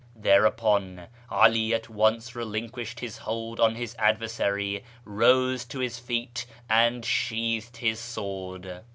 [0.15, 7.05] Thereupon 'Ali at once relinquished his hold on his adversary, rose to his feet, and
[7.05, 8.81] sheathed his sword.